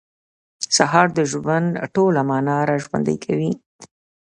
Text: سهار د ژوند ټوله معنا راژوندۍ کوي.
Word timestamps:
سهار 0.75 1.07
د 1.17 1.19
ژوند 1.31 1.67
ټوله 1.93 2.21
معنا 2.29 2.55
راژوندۍ 2.71 3.17
کوي. 3.25 3.51